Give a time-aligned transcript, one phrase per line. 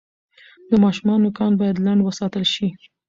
[0.69, 2.67] د ماشوم نوکان باید لنډ وساتل شي۔